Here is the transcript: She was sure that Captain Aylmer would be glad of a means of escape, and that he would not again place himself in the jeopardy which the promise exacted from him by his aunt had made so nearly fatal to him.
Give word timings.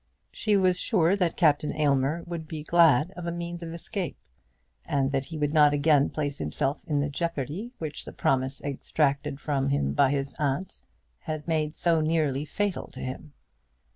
She 0.31 0.57
was 0.57 0.79
sure 0.79 1.15
that 1.15 1.37
Captain 1.37 1.75
Aylmer 1.75 2.23
would 2.25 2.47
be 2.47 2.63
glad 2.63 3.11
of 3.11 3.27
a 3.27 3.31
means 3.31 3.61
of 3.61 3.71
escape, 3.71 4.17
and 4.83 5.11
that 5.11 5.25
he 5.25 5.37
would 5.37 5.53
not 5.53 5.75
again 5.75 6.09
place 6.09 6.39
himself 6.39 6.83
in 6.87 7.01
the 7.01 7.07
jeopardy 7.11 7.69
which 7.77 8.05
the 8.05 8.11
promise 8.11 8.61
exacted 8.61 9.39
from 9.39 9.69
him 9.69 9.93
by 9.93 10.09
his 10.09 10.33
aunt 10.39 10.81
had 11.19 11.47
made 11.47 11.75
so 11.75 12.01
nearly 12.01 12.45
fatal 12.45 12.87
to 12.87 12.99
him. 12.99 13.33